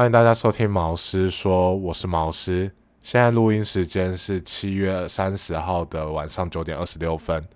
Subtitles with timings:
[0.00, 2.72] 欢迎大家收听毛师说，我是毛师。
[3.02, 7.46] 现在录音时间是七月三十号的晚上九点二十六分。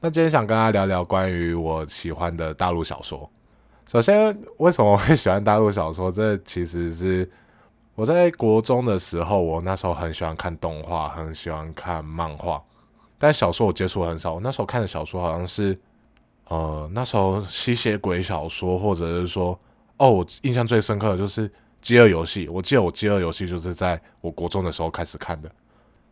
[0.00, 3.30] 那今天想跟大家聊聊关于我喜欢的大陆小说。
[3.86, 6.10] 首先，为什么会喜欢大陆小说？
[6.10, 7.30] 这其实是
[7.94, 12.60] 我在国中的时候，我那时候很喜欢看动画，很喜欢看漫画，
[13.16, 14.34] 但小说我接触很少。
[14.34, 15.78] 我那时候看的小说好像是，
[16.48, 19.56] 呃，那时候吸血鬼小说，或者是说，
[19.98, 21.48] 哦，我印象最深刻的就是
[21.86, 22.48] 《饥饿游戏》。
[22.50, 25.48] 我记得我《饥饿游戏》就是在我国中的时候开始看的。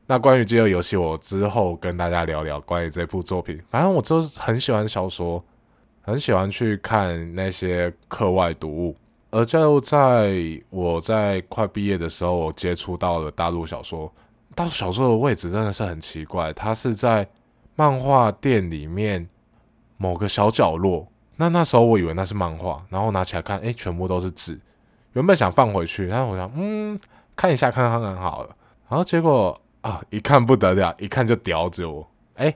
[0.07, 3.61] 那关于《饥饿游戏》，我之后跟大家聊聊关于这部作品。
[3.71, 5.45] 反正我就是很喜欢小说。
[6.03, 8.95] 很喜欢去看那些课外读物，
[9.31, 14.13] 而就在我在快毕业的时候，我接触到了大陆小说。
[14.55, 17.27] 大陆小说的位置真的是很奇怪，它是在
[17.75, 19.27] 漫画店里面
[19.97, 21.09] 某个小角落。
[21.37, 24.61] 那那时候我以为那是漫画，然后拿起来看，哎，全部都是字。
[25.15, 26.99] 原本想放回去，但是我想，嗯，
[27.35, 28.57] 看一下看看看好了。
[28.89, 32.55] 然后结果啊，一看不得了，一看就叼着我，哎，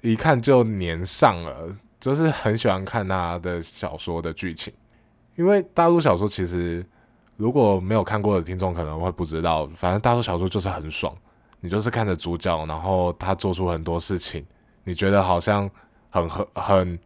[0.00, 1.76] 一看就粘上了。
[1.98, 4.72] 就是很喜欢看他的小说的剧情，
[5.34, 6.84] 因为大陆小说其实
[7.36, 11.12] 如果没有看过的听众可能会不知道，反正大陆小说就是很爽，
[11.58, 14.44] 你就是看着主角，然后他做出很多事情，
[14.84, 15.68] 你觉得好像
[16.10, 16.98] 很很很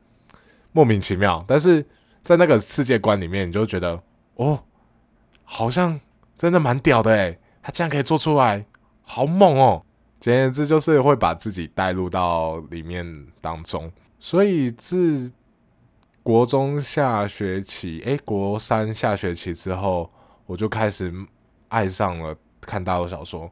[0.73, 1.83] 莫名其妙，但是
[2.23, 3.99] 在那个世界观里面，你就觉得
[4.35, 4.59] 哦，
[5.53, 5.99] 好像
[6.37, 8.65] 真的蛮屌的诶，他竟然可以做出来，
[9.03, 9.85] 好猛哦！
[10.21, 13.91] 简言之，就是会把自己带入到里面当中。
[14.21, 15.33] 所以自
[16.23, 20.09] 国中下学期，诶，国三下学期之后，
[20.47, 21.13] 我就开始
[21.67, 23.51] 爱上了看大陆小说。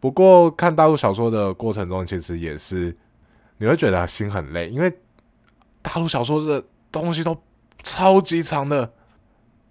[0.00, 2.94] 不过看大陆小说的过程中，其实也是
[3.58, 4.92] 你会觉得心很累，因为
[5.82, 7.40] 大陆小说的东西都
[7.84, 8.92] 超级长的。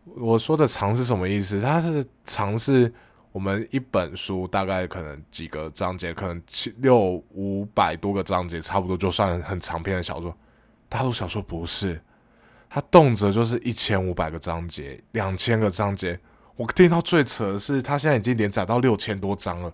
[0.04, 1.62] 我说的长是什么意思？
[1.62, 2.94] 它是长是。
[3.34, 10.36] 我们一本书大概可能几个章节，可能七六五百多个章节，差不多就算很长篇的小说。
[10.90, 11.98] 大陆小说不是，
[12.70, 16.20] 它动辄就是一千五百个章节，两千个章节。
[16.58, 19.72] 我听到最扯的是，它现在已经连载到六千多章了。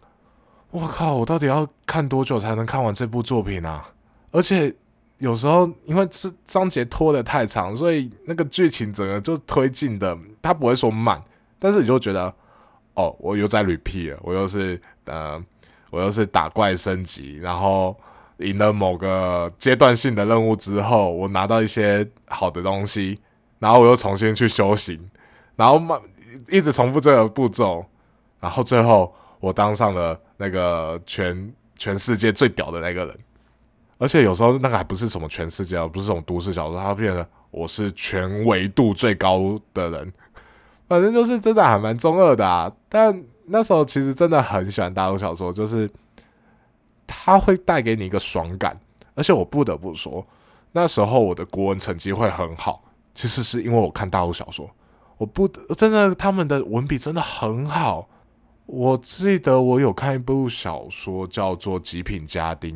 [0.70, 3.92] 我靠，我到底要看多久才能看完这部作品啊？
[4.30, 4.72] 而且
[5.18, 11.22] 有时候因为是章节拖得太长，所以那个剧情整个就推进的，它不会说慢，
[11.60, 12.34] 但是你就觉得。
[13.00, 15.40] 哦，我又在 repeat 了，我又是呃，
[15.92, 17.96] 我又是打怪升级，然后
[18.38, 23.20] 赢了某个阶段性的任务之后，我拿到一些好的东西，
[23.60, 25.00] 然后我又重新去修行，
[25.56, 26.02] 然后慢
[26.50, 27.86] 一直重复这个步骤，
[28.40, 33.20] 然后最后我当上了那个全全世界最屌的那个人，
[33.98, 40.14] 而且有时候那个还不是什么全世界，不是这种都市小说，它变得我是全维度最高的人。
[40.88, 45.90] 反正就是真的还蛮中二的啊，但那时候其实真的很喜欢大陆小说，就是
[47.06, 48.80] 它会带给你一个爽感，
[49.16, 50.26] 而且我不得不说，
[50.72, 52.84] 那时候我的国文成绩会很好，
[53.14, 54.70] 其实是因为我看大陆小说，
[55.18, 58.08] 我不真的他们的文笔真的很好。
[58.66, 62.76] 我记得我有看一部小说叫做《极品家丁》，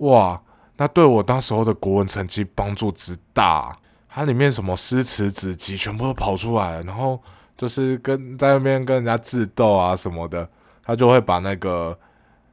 [0.00, 0.42] 哇，
[0.76, 3.74] 那对我当时候的国文成绩帮助之大。
[4.12, 7.22] 它里面什么诗词子集全部都跑出来，然后
[7.56, 10.48] 就是跟在那边跟人家智斗啊什么的，
[10.82, 11.96] 他就会把那个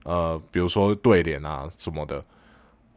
[0.03, 2.23] 呃，比如说对联啊什么的，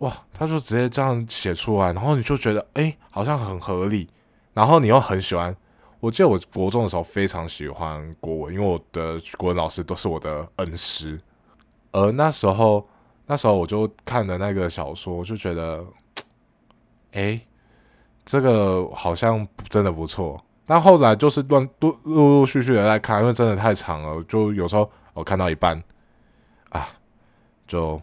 [0.01, 4.07] 哇，他就直接这样写出来，然后你就觉得哎，好像很合理，
[4.53, 5.57] 然后你又很喜欢。
[6.01, 11.19] 我记得我国中的时候非常喜欢国文，因为我的国文老师都是我的恩师，
[11.93, 12.87] 而那时候
[13.31, 15.87] 那时候我就看的那个小说，我就觉得
[17.15, 17.41] 哎。
[18.23, 25.83] 这个好像真的不错，但后来就是乱陆陆陆续续的在看，因为真的太长了，就有时候我看到一半，
[26.69, 26.87] 啊，
[27.67, 28.01] 就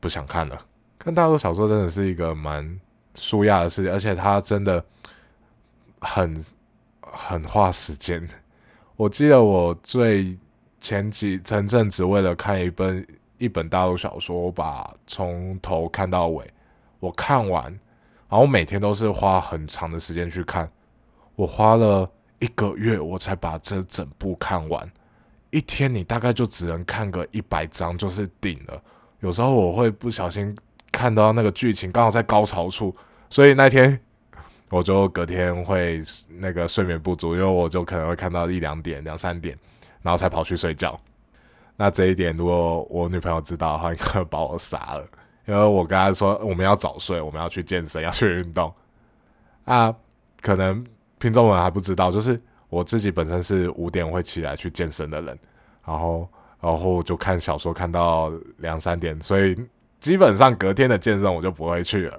[0.00, 0.66] 不想看了。
[0.98, 2.80] 看大陆小说真的是一个蛮
[3.14, 4.84] 舒压的事情，而且它真的
[6.00, 6.44] 很
[7.00, 8.26] 很花时间。
[8.96, 10.36] 我记得我最
[10.80, 13.06] 前几前阵子为了看一本
[13.42, 16.48] 一本大陆小说，我把从头看到尾，
[17.00, 17.64] 我看完。
[18.28, 20.70] 然后每天都是花很长的时间去看，
[21.34, 22.08] 我花了
[22.38, 24.88] 一个月我才把这整部看完。
[25.50, 28.80] 一天你大概就只能看个一百章就是顶了。
[29.18, 30.56] 有时候我会不小心
[30.92, 32.94] 看到那个剧情刚好在高潮处，
[33.28, 34.00] 所以那天
[34.70, 39.58] 我就隔天会那个睡眠不足，因为我就可能会看到一两点、两三点，
[40.00, 40.98] 然后才跑去睡觉。
[41.82, 45.04] 那这一点如果我女朋友知道的话，应该把我杀了。
[45.48, 48.72] 因为我跟她说我们要早睡，我们要去健身，要去运动
[49.64, 49.92] 啊。
[50.40, 50.86] 可能
[51.18, 55.36] 听众们还不知道，就是我自己本身是五点会起来去健身的人，
[55.84, 56.28] 然后
[56.60, 59.60] 然后就看小说看到两三点，所以
[59.98, 62.16] 基本上隔天的健身我就不会去了。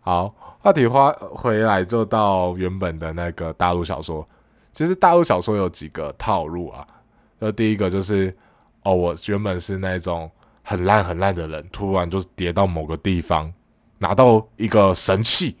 [0.00, 0.28] 好，
[0.60, 4.28] 话题花回来就到原本的那个大陆小说。
[4.74, 6.86] 其实大陆小说有几个套路啊，
[7.40, 8.36] 就第一个就是
[8.86, 10.30] 哦，我原本是那种
[10.62, 13.52] 很烂很烂的人，突然就跌到某个地方，
[13.98, 15.56] 拿到一个神器，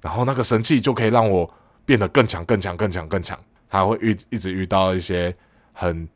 [0.00, 1.48] 然后那个神器就可以让我
[1.86, 3.38] 变得更强、更强、更强、更强。
[3.68, 5.32] 他会遇一直遇到一些
[5.72, 6.08] 很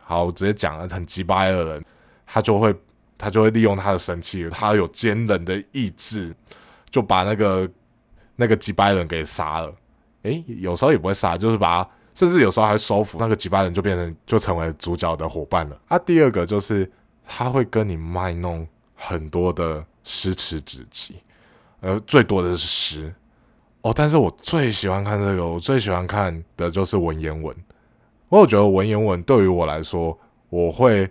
[0.00, 1.84] 好直接讲了很鸡巴的人，
[2.26, 2.74] 他就会
[3.16, 6.34] 他就会利用他的神器，他有坚韧的意志，
[6.90, 7.70] 就把那个
[8.34, 9.72] 那个击败人给杀了。
[10.22, 15.80] 诶，有时候也不会杀，就是把，甚至有时候还收服那个几巴人，就变成就成为主角的伙伴了。
[15.88, 16.90] 啊，第二个就是
[17.26, 21.16] 他会跟你卖弄很多的诗词子集，
[21.80, 23.14] 呃，最多的是诗
[23.80, 23.92] 哦。
[23.94, 27.54] 但是我最喜欢看这个，我最喜欢看的就是文言文。
[28.28, 30.18] 我有觉得文言文对于我来说，
[30.50, 31.10] 我会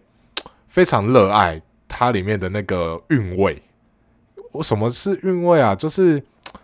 [0.68, 3.62] 非常热爱它里面的那个韵味。
[4.51, 5.74] 我什么是韵味啊？
[5.74, 6.24] 就是。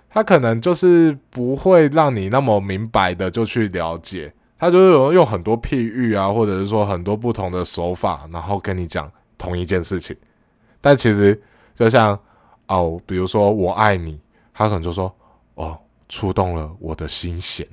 [0.10, 10.16] 他可能就是不会让你那么明白的就去了解，他就是有用很多譬喻啊，或者是说很多不同的手法，然后跟你讲同一件事情。
[10.82, 11.40] 但其实
[11.76, 12.18] 就像
[12.68, 14.20] 哦，比如说我爱你，
[14.54, 15.14] 他可能就说
[15.56, 15.78] 哦，
[16.10, 17.68] 触动了我的心弦，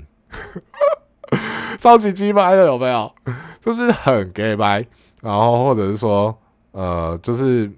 [1.78, 3.14] 超级鸡掰的有没有？
[3.60, 4.84] 就是很 gay 掰，
[5.22, 6.36] 然后或者是说
[6.72, 7.70] 呃，就是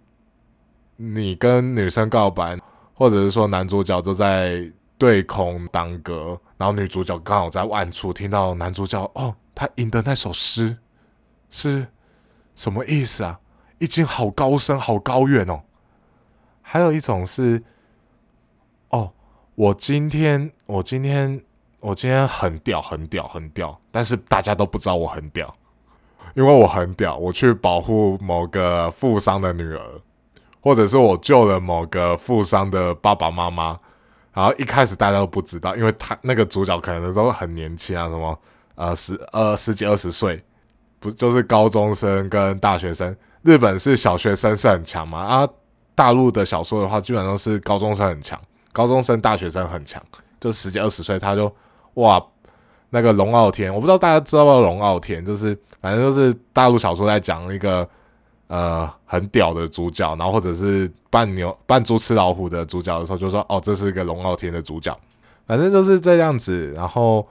[0.97, 2.59] 你跟女生告白。
[2.99, 10.79] 或者是说男主角就在对空当歌，然后女主角刚好在暗处听到男主角哦，他吟的那首诗
[11.51, 11.87] 是
[12.55, 13.39] 什么意思啊？
[13.79, 15.61] 已经好高深、好高远哦。
[16.63, 17.63] 还有一种是
[18.89, 19.13] 哦，
[19.55, 21.43] 我今天、我今天、
[21.81, 25.55] 我今天很屌、很屌、很屌，但是大家都不知道我很屌，
[26.35, 30.01] 因为我很屌，我去保护某个富商的女儿。
[30.67, 33.79] 或者是我救了某个富商的爸爸妈妈，
[34.33, 38.37] 然后一开始大家都不知道，因为他那个主角可能都很年轻啊，什么
[38.75, 40.43] 呃十呃十几二十岁，
[40.99, 43.17] 不就是高中生跟大学生？
[43.43, 45.49] 日本是小学生是很强嘛，啊，
[45.95, 48.37] 大陆的小说的话，基本上都是高中生很强，
[48.73, 50.03] 高中生大学生很强，
[50.41, 51.55] 就十几二十岁他就
[51.95, 52.21] 哇，
[52.91, 57.89] 那个龙傲天，我不知道大家知道不知道龙傲天，就是反正就是大陆小说在讲一个。
[58.49, 64.97] 呃，很屌的主角，然后或者是扮牛扮猪吃老虎的主角的时候，就说哦，这是一个龙傲天的主角，
[65.47, 66.73] 反正就是这样子。
[66.73, 67.27] 然后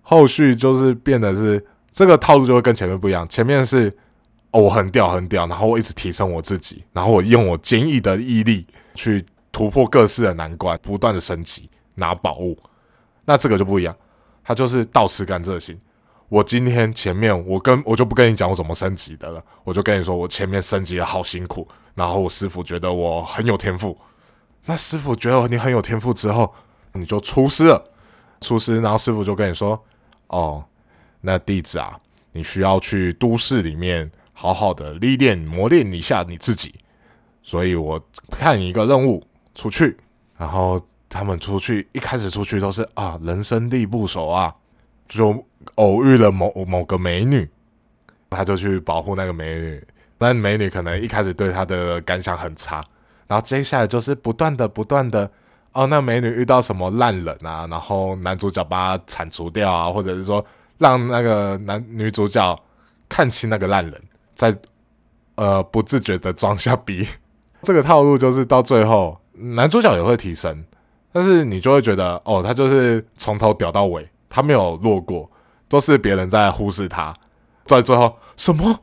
[0.00, 3.88] 后续就是变得是这个套路就会跟前面不一样，前面是
[4.50, 8.66] 哦我很屌很屌，然后我一直提升我自己，然后我用我坚毅的毅力
[8.96, 12.58] 去突破各式的难关，不断的升级拿宝物。
[13.24, 13.94] 那这个就不一样，
[14.42, 15.78] 他就是倒吃甘蔗型。
[16.32, 23.98] 我今天前面我跟我就不跟你讲我怎么升级的了，我就跟你说我前面升级的好辛苦，然后我师傅觉得我很有天赋，
[24.64, 26.50] 那师傅觉得你很有天赋之后，
[26.94, 27.84] 你就出师了，
[28.40, 29.78] 出师，然后师傅就跟你说，
[30.28, 30.64] 哦，
[31.20, 32.00] 那弟子啊，
[32.32, 36.74] 你需要去都市里面好好的历练磨练一下你自己，
[37.42, 39.22] 所以我看一个任务
[39.54, 39.98] 出去，
[40.38, 40.80] 然后
[41.10, 44.56] 他们出去一开始出去都是啊人生地不熟啊，
[45.16, 45.44] 就。
[45.76, 47.48] 偶遇了某某个美女，
[48.28, 49.86] 他就去保护那个美女。
[50.18, 52.84] 那美女可能一开始对他的感想很差，
[53.28, 55.30] 然后接下来就是不断的、不断的，
[55.70, 60.44] 哦，那美女遇到什么烂人啊，然后男主角把她铲除掉啊，或者是说
[60.78, 62.60] 让那个男女主角
[63.08, 64.02] 看清那个烂人，
[64.34, 64.54] 在
[65.36, 67.06] 呃不自觉的装下逼。
[67.62, 70.64] 这个套路就是到最后男主角也会提升，
[71.12, 75.30] 但是你就会觉得哦，他就是从头屌到尾，他没有落过。
[75.68, 77.16] 都是别人在忽视他，
[77.64, 78.80] 在最后什么？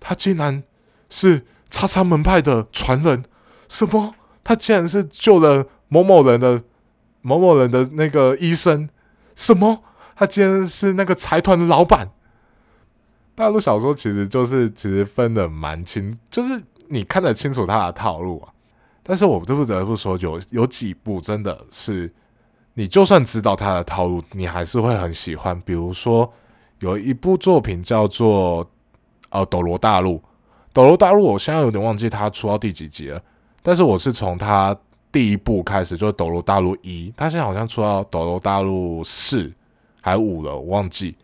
[0.00, 0.64] 他竟然
[1.08, 3.24] 是叉叉门派的传人？
[3.68, 4.16] 什么？
[4.42, 6.64] 他竟然是救了某某人的
[7.20, 8.88] 某某人的那个医生？
[9.36, 9.84] 什么？
[10.16, 12.10] 他竟然是那个财团的老板？
[13.36, 18.50] 大陆小说其实就是其实分的蛮清，就是你看得清楚他的套路啊。
[19.04, 22.12] 但是我不得不说，有有几部真的是。
[22.74, 25.58] 你就算知道他的套路，你还是会很喜欢。
[25.60, 26.30] 比如说，
[26.80, 28.64] 有一部作品叫做
[29.30, 30.16] 《呃《斗罗大陆》，
[30.72, 33.22] 《斗罗大陆》我现在有点忘记他出到第几集了。
[33.62, 34.76] 但是我是从他
[35.12, 39.44] 第一部开始，就是《斗罗大陆一》，他现在好像出到《斗罗大陆四》
[40.02, 41.16] 还五了，我忘记。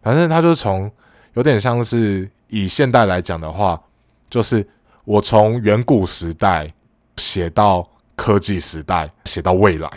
[0.00, 0.90] 反正他就是从
[1.32, 3.82] 有点像是以现代来讲的话，
[4.30, 4.64] 就是
[5.04, 6.68] 我从远古时代
[7.16, 7.84] 写到
[8.14, 9.90] 科技时代，写到未来。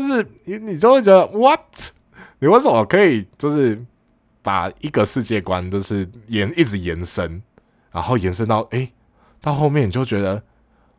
[0.00, 1.60] 就是你，你就会觉得 what？
[2.38, 3.78] 你为什么可以就是
[4.42, 7.42] 把一个世界观就是延一直延伸，
[7.92, 8.90] 然后延伸到诶，
[9.42, 10.42] 到后面你就觉得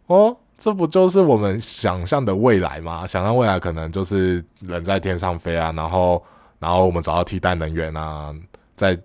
[0.05, 3.07] 哦，这不就是我们想象的未来吗？
[3.07, 6.23] 想象未来可能就是人在天上飞啊，然后
[6.59, 8.31] 然后我们找到替代能源啊，
[8.75, 8.95] 在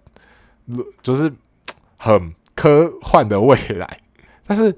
[1.02, 1.32] 就是
[1.98, 3.98] 很科幻的未来。
[4.46, 4.76] 但是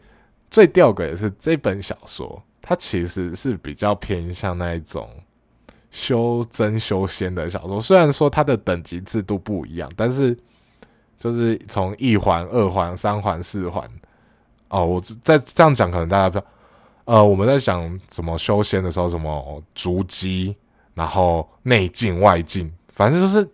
[0.49, 5.09] 最吊诡的是这本小说，它其实是比较偏向那一种。
[5.91, 10.37] 修真修仙的小说，虽然说它的等级制度不一样，但是
[11.17, 13.91] 就是从一环、二环、三环、四环，
[14.69, 16.47] 哦，我在这样讲，可能大家不知道，
[17.07, 20.55] 呃，我们在讲什么修仙的时候，什么逐基，
[20.93, 23.49] 然后内境、外境，反正就是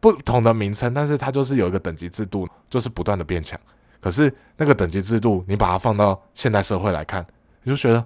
[0.00, 3.60] 不同的名称，但是它就是有一个等级制度，就是不断的变强。
[4.00, 7.22] 可是那个等级制度，你把它放到现代社会来看，
[7.62, 8.02] 你就觉得，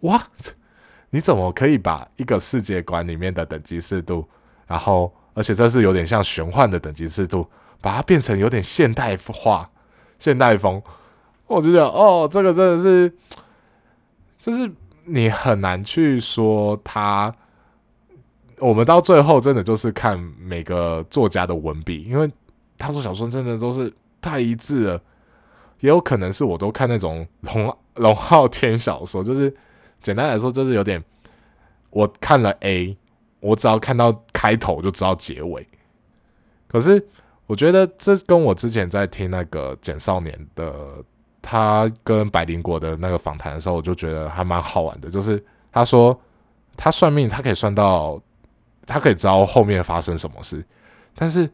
[0.00, 0.22] 哇！
[1.12, 4.24] 你怎么可以把一个世界观里面的等级制度，
[4.68, 7.44] 然后而且这是有点像玄幻的等级制度，
[7.80, 9.68] 把它变成有点现代化、
[10.20, 10.80] 现代风？
[11.48, 13.12] 我觉得哦，这个真的是，
[14.38, 14.70] 就是
[15.04, 17.34] 你很难去说它。
[18.60, 22.30] 我们到最后真的就是看每个作家的文笔，因为
[22.78, 25.02] 他说小说真的都是太一致了，
[25.80, 29.52] 也有可能是我都看那种龙龙傲天小说，就是。
[30.00, 31.02] 简单来说，就是有点，
[31.90, 32.96] 我看了 A，
[33.40, 35.66] 我只要看到开头就知道结尾。
[36.68, 37.04] 可是
[37.46, 40.72] 我觉得这跟我之前在听那个简少年的
[41.42, 45.10] 他跟百灵果的那个访谈的时候，我就觉得还蛮好玩的。
[45.10, 45.42] 就是
[45.72, 46.18] 他说
[46.76, 48.20] 他算命，他可以算到，
[48.86, 50.64] 他可以知道后面发生什么事，
[51.14, 51.50] 但是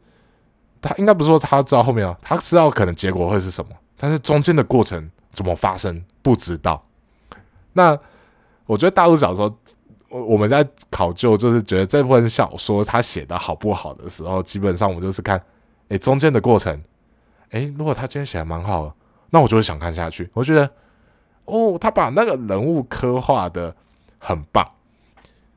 [0.82, 6.84] 他应该不是说他知道后面啊，他知道可能结果会是什么，但是中间的过程怎么发生不知道。
[7.72, 7.98] 那
[8.66, 9.48] 我觉得大陆小说，
[10.08, 15.40] 我我们在考究，就是觉得这本小说他写的好不好的时候，基本上我们就是看，
[15.88, 16.82] 诶中间的过程，
[17.50, 18.94] 诶如果他今天写的蛮好的，
[19.30, 20.28] 那我就会想看下去。
[20.32, 20.68] 我觉得，
[21.44, 23.74] 哦，他把那个人物刻画的
[24.18, 24.68] 很棒，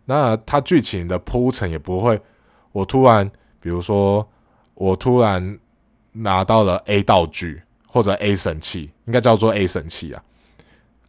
[0.06, 2.22] 那他剧情的铺陈也不会，
[2.72, 4.28] 我突然，比如说，
[4.76, 5.58] 我突然
[6.12, 10.24] 拿到了 A 道具或者 A 神器，应该叫做 A 神器啊，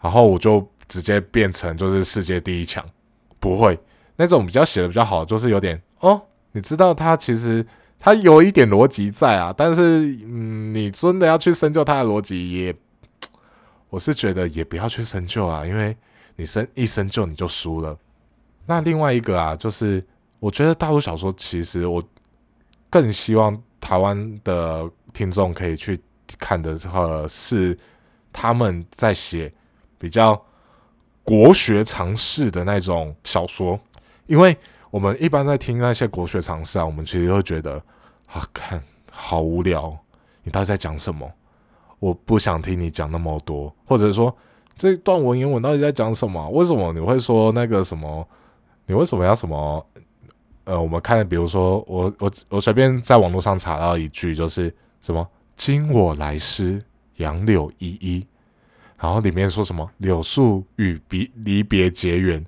[0.00, 0.66] 然后我就。
[0.90, 2.84] 直接变成就是世界第一强，
[3.38, 3.78] 不会
[4.16, 6.20] 那种比较写的比较好，就是有点哦，
[6.50, 7.64] 你知道他其实
[7.96, 9.82] 他有一点逻辑在啊，但是
[10.26, 12.74] 嗯，你真的要去深究他的逻辑，也
[13.88, 15.96] 我是觉得也不要去深究啊，因为
[16.34, 17.96] 你深一深究你就输了。
[18.66, 20.04] 那另外一个啊，就是
[20.40, 22.02] 我觉得大陆小说其实我
[22.90, 25.96] 更希望台湾的听众可以去
[26.36, 27.78] 看的，呃，是
[28.32, 29.52] 他们在写
[29.96, 30.44] 比较。
[31.22, 33.78] 国学常识的那种小说，
[34.26, 34.56] 因为
[34.90, 37.74] 我们一般在听那些国学常识啊，我们其实会觉得
[38.26, 39.96] 啊，看好无聊，
[40.42, 41.30] 你到底在讲什么？
[41.98, 44.34] 我不想听你讲那么多，或者说
[44.74, 46.48] 这段文言文到底在讲什么？
[46.50, 48.26] 为什么你会说那个什么？
[48.86, 49.86] 你为什么要什么？
[50.64, 56.82] 呃，我们看，比如说我我我随便在网络上查到一句，就是什么“今我来时，
[57.16, 58.26] 杨柳依依”。
[59.00, 62.44] 然后里面说什么柳树与别离别结缘，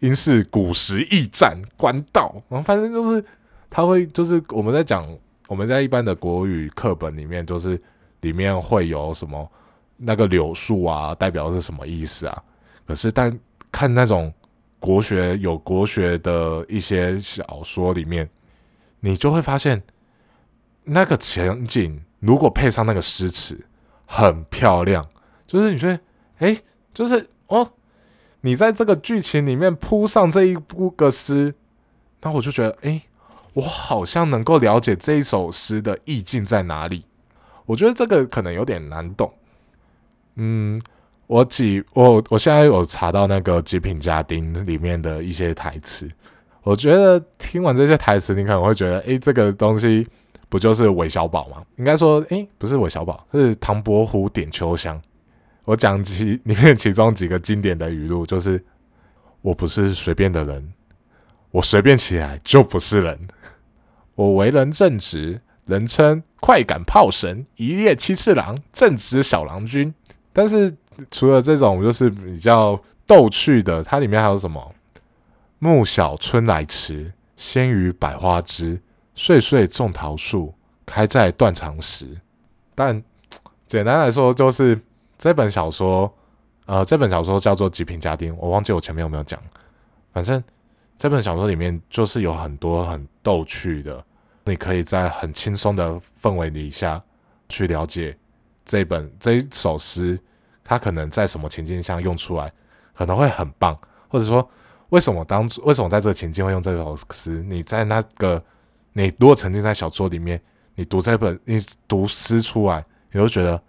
[0.00, 2.34] 应是古时驿站官道。
[2.48, 3.24] 然后反正就是
[3.70, 5.06] 他会就是我们在讲
[5.46, 7.80] 我们在一般的国语课本里面，就是
[8.22, 9.48] 里面会有什么
[9.96, 12.42] 那个柳树啊，代表是什么意思啊？
[12.86, 13.38] 可是但
[13.70, 14.34] 看那种
[14.80, 18.28] 国学有国学的一些小说里面，
[18.98, 19.80] 你就会发现
[20.82, 23.64] 那个前景如果配上那个诗词，
[24.06, 25.06] 很漂亮。
[25.46, 26.00] 就是你觉得，
[26.38, 26.56] 哎，
[26.92, 27.72] 就是哦，
[28.40, 31.54] 你在这个剧情里面铺上这一部个诗，
[32.22, 33.02] 那我就觉得，哎，
[33.52, 37.04] 我好像能够了解这一首诗的意境在哪里。
[37.66, 39.32] 我觉得这个可能有点难懂。
[40.34, 40.80] 嗯，
[41.26, 46.10] 我几我我现在有查到那个《极品家丁》里面的一些台词，
[46.62, 50.06] 我觉得听完这些台词，你可能会觉得，哎，这个东西
[50.48, 51.62] 不就是韦小宝吗？
[51.76, 55.00] 应该说，哎，不是韦小宝，是唐伯虎点秋香。
[55.64, 58.62] 我讲其里面其中几个经典的语录，就是
[59.40, 60.74] 我不是随便的人，
[61.50, 63.28] 我随便起来就不是人。
[64.14, 69.94] 我为人正直，人称快感炮神，一夜七次郎，正直小郎君。
[70.34, 70.76] 但是
[71.10, 74.74] 除了这种就是比较逗趣的，它里面还有什么？
[75.58, 78.82] 暮晓春来迟，鲜于百花枝，
[79.14, 80.54] 岁岁种桃树，
[80.84, 82.20] 开在断肠时。
[82.74, 83.02] 但
[83.66, 84.78] 简单来说，就是。
[85.24, 86.14] 这本小说，
[86.66, 89.42] 呃，这本小说叫做《极品家丁》，我忘记我前面有没有讲。
[90.12, 90.44] 反正
[90.98, 94.04] 这本小说里面就是有很多很逗趣的，
[94.44, 97.02] 你可以在很轻松的氛围底下
[97.48, 98.14] 去了解
[98.66, 100.20] 这本这一首诗，
[100.62, 102.52] 它可能在什么情境下用出来，
[102.94, 103.74] 可能会很棒，
[104.08, 104.46] 或者说
[104.90, 107.42] 为什么当初为什么在这个情境会用这首诗？
[107.44, 108.44] 你在那个
[108.92, 110.38] 你如果沉浸在小说里面，
[110.74, 113.62] 你读这本你读诗出来，你就觉得，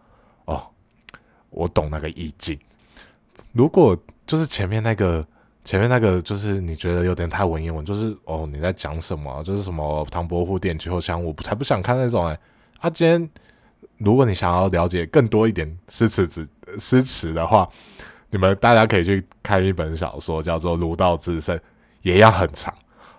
[1.55, 2.59] 我懂那个意境。
[3.51, 3.97] 如果
[4.27, 5.25] 就是前面那个。
[5.67, 9.41] 前面那个就是你觉得有点太文言文，就是哦你在讲什么？
[9.43, 12.39] 就是什么唐伯虎点秋香，我才不想看那种哎。
[12.81, 13.27] 啊，今天
[13.97, 16.47] 如果你想要了解更多一点诗词词
[16.77, 17.67] 诗词的话，
[18.29, 21.57] 你们大家可以去看一本小说，叫做《儒道至圣》，
[22.03, 22.71] 也要很长。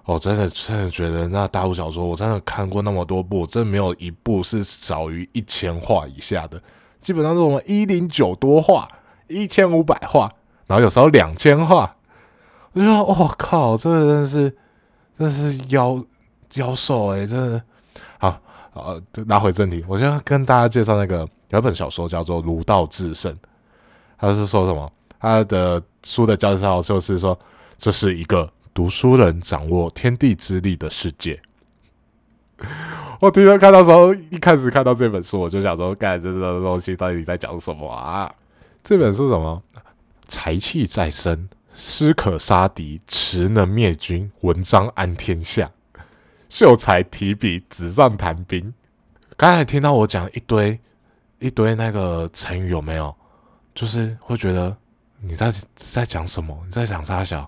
[0.04, 6.62] 我真的真的觉得那大陆小说，我真的看过那么多部，真没有一部是少于一千话以下的，
[7.06, 8.88] 基本上是我们一零九多话，
[9.28, 10.28] 一千五百话，
[10.66, 11.94] 然后有时候两千话。
[12.72, 14.50] 我就说，我靠，这真的是，
[15.16, 16.04] 真的是妖
[16.54, 17.62] 妖兽哎，真的
[18.18, 18.40] 好，
[18.72, 21.18] 呃，拿回正题，我先跟大家介绍那个
[21.50, 23.32] 有一本小说叫做《儒道至圣》，
[24.18, 24.92] 他是说什么？
[25.20, 27.38] 他的书的介绍就是说，
[27.78, 31.40] 这是一个读书人掌握天地之力的世界。
[33.20, 38.32] 我第一次看到时候，一开始看到这本书，我就想说，干这这东西到底在讲什么啊？
[38.84, 39.62] 这本书什么？
[40.28, 41.48] 财气在身。
[41.78, 45.70] 诗可杀敌，词能灭军，文章安天下。
[46.48, 48.72] 秀才提笔，纸上谈兵。
[49.36, 50.80] 刚才听到我讲一堆
[51.38, 53.14] 一堆那个成语，有没有？
[53.74, 54.74] 就是会觉得
[55.20, 56.58] 你在在讲什么？
[56.64, 57.46] 你在讲啥小？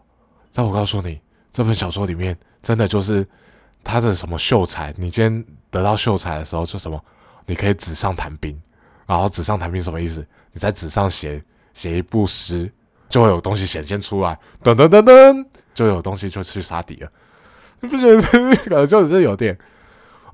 [0.53, 1.19] 但我告诉你，
[1.51, 3.27] 这本小说里面真的就是
[3.83, 4.93] 他的什么秀才。
[4.99, 7.03] 你今天得到秀才的时候，就什么？
[7.47, 8.61] 你可以纸上谈兵。
[9.07, 10.27] 然后纸上谈兵什么意思？
[10.53, 12.71] 你在纸上写写一部诗。
[13.09, 17.11] 就会有东西显现出来，噔噔噔噔，就有东西就去杀敌了。
[17.81, 19.59] 你不觉得这个就是有点？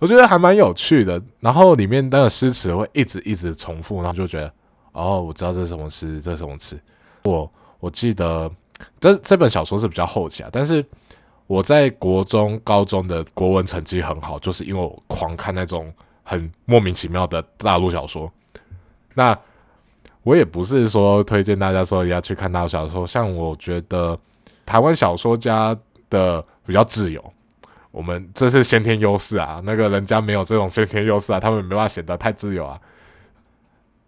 [0.01, 1.23] 我觉得还蛮有趣的。
[1.39, 4.53] 然后里面那个诗词会一直一直重复，然后就觉得
[4.91, 6.77] 哦，我知道这是什么诗，这是什么词。
[7.23, 8.51] 我我记得
[8.99, 10.85] 这这本小说是比较后期啊，但是
[11.47, 18.31] 我在国中、高中的国文成绩很好，就是因为我狂看那种很莫名其妙的大陆小说。
[19.15, 19.39] 那
[20.23, 24.19] 我也不是说推荐大家说要去看大陆小说，像我觉得
[24.65, 25.77] 台湾小说家
[26.09, 27.23] 的比较自由，
[27.91, 32.81] 我们这是先天优势啊，那个人家没有这种先天优势啊，他们没办法显得太自由啊。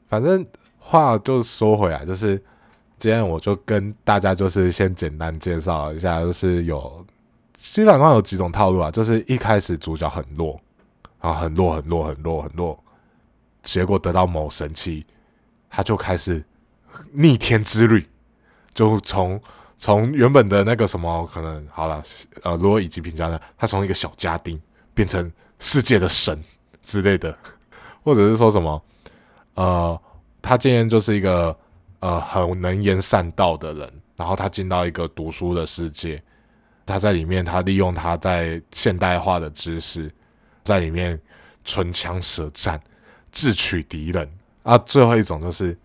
[0.09, 0.44] 反正
[0.79, 2.42] 话就说回来，就是
[2.99, 7.05] 今天我就跟大家就是先简单介绍一下，就是有
[7.72, 10.61] 基本上有几种套路啊，就是一开始主角很弱
[11.18, 12.85] 啊，很弱很弱很弱很弱，
[13.62, 15.05] 结果得到某神器。
[15.68, 16.42] 他就开始
[17.12, 18.09] 逆天之旅，
[18.72, 19.38] 就从
[19.76, 22.02] 从原本的那个什么可能好了，
[22.42, 24.59] 呃，如果以及评价呢，他从一个小家丁
[24.94, 26.42] 变成世界的神
[26.83, 27.37] 之类的，
[28.02, 28.83] 或者是说什么，
[29.55, 30.00] 呃，
[30.40, 31.55] 他今天就是一个
[31.98, 36.22] 呃很能言善道的人，然后他进到一个读书的世界，
[36.87, 40.11] 他在里面他利用他在现代化的知识，
[40.62, 41.20] 在里面
[41.64, 42.81] 唇枪舌战，
[43.31, 44.27] 智取敌人。
[44.62, 45.77] 啊，最后一种就是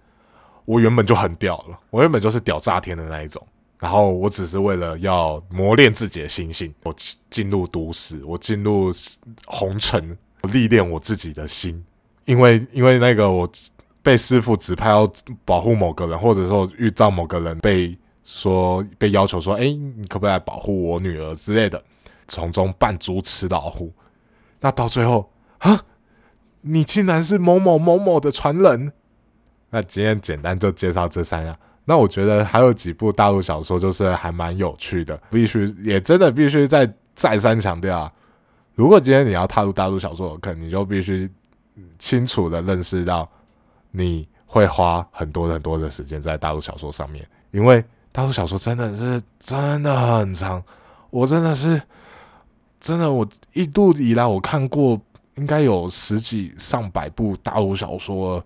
[0.66, 3.46] 我原本就很屌了，我原本就是屌炸天的那一种，
[3.80, 6.96] 然后我只是为了要磨练自己的心性，我
[7.30, 8.92] 进入都市，我进入
[9.46, 11.84] 红尘，我历练我自己的心，
[12.26, 13.48] 因为因为那个我
[14.02, 15.08] 被师傅指派要
[15.46, 21.84] 保护某个人，或者说遇到某个人被说被要求说，哎，你可不可以来保护我女儿之类的，
[22.28, 23.94] 从中扮猪吃老虎，
[24.60, 25.82] 那到最后啊。
[26.64, 28.94] 你竟然是某某某某的传人，
[29.72, 31.58] 那今天简单就介绍这三样。
[31.86, 38.14] 那我觉得还有几部大陆小说，就是还蛮有趣的，必须也真的必须再再三强调啊！
[38.76, 41.28] 如果今天你要踏入大陆小说的坑，你就必须
[41.98, 43.28] 清楚的认识到，
[43.90, 50.64] 你会花很多很多的时间在大陆小说上面，因为大陆小说真的是真的很长。
[51.10, 51.82] 我真的是
[52.80, 55.00] 真的，我一度以来我看过。
[55.36, 58.44] 应该有十几上百部大陆小说，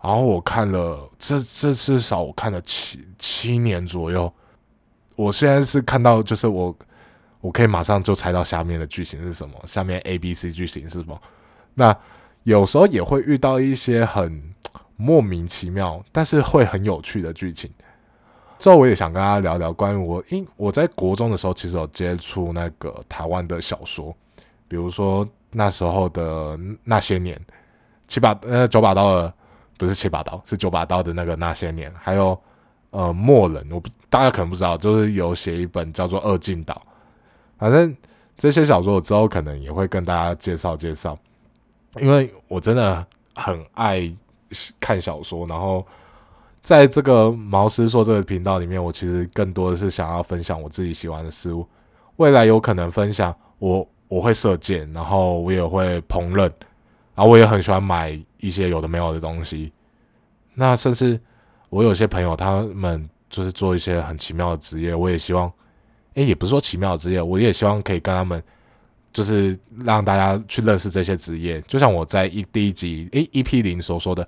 [0.00, 4.32] 然后我看了这这至少我看了七七年左右。
[5.16, 6.74] 我现在是看到就是我
[7.40, 11.20] 我可以马上就猜到下面的剧情是什么，下面 A B C 剧情是什么。
[11.74, 11.94] 那
[12.44, 14.40] 有时候也会遇到一些很
[14.96, 17.70] 莫名其妙，但是会很有趣的剧情。
[18.60, 24.14] 之后我也想跟大家聊聊关于我，因我在国中的时候其实有接触那个台湾的小说，
[24.68, 25.28] 比如说。
[25.52, 27.36] 那时候的那些年，
[28.06, 29.34] 七把呃九把刀的
[29.76, 32.40] 不是七把刀，是九把刀的那个那些年，还有
[32.90, 36.80] 呃末人，我不大家可能不知道，就是有写一本叫做《二进岛》，
[37.58, 37.92] 反正
[38.36, 41.18] 这些小说我之后可能也会跟大家介绍介绍，
[42.00, 44.08] 因为我真的很爱
[44.78, 45.84] 看小说，然后
[46.62, 51.66] 在这个毛师说这个频道里面，我其实更多的是想要分享我自己喜欢的事物，
[52.16, 56.50] 未来有可能分享我我会射箭，然后我也会烹饪，
[57.14, 59.72] 然后我也很喜欢买一些有的没有的东西，
[60.54, 61.18] 那甚至
[61.68, 65.50] 我有些朋友他们就是做一些很奇妙的职业，我也希望。
[66.14, 68.42] 诶，也不是说奇妙的职业，我也希望可以跟他们，
[69.12, 71.60] 就是让大家去认识这些职业。
[71.68, 74.26] 就像我在一第一集诶 EP 零所说的，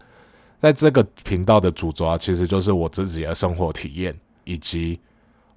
[0.62, 4.98] 在这个频道的主轴啊，其实就是我自己的生活体验，以及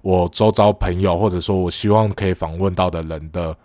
[0.02, 3.56] 我周遭朋友或者说我希望可以访问到的人的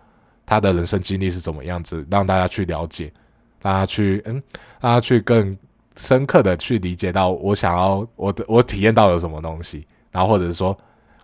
[0.45, 3.11] 他的人生经历是怎么样子，让大家去了解，
[3.61, 4.35] 让他去嗯，
[4.79, 5.57] 让他去更
[5.97, 10.77] 深刻的去理解到我想要我的我体验到了什么东西，然后或者是说。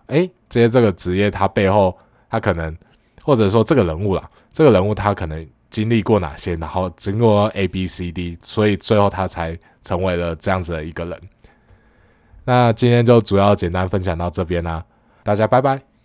[0.08, 1.94] 哎，这些这个职业，他背后
[2.30, 2.74] 他可能，
[3.22, 11.22] 或者说这个人物啦，这个人物他可能经历过哪些，然后经过 A B C D，所以最后他才成为了这样子的一个人。
[12.46, 14.84] 那今天就主要简单分享到这边啦，
[15.24, 15.97] 大家拜拜。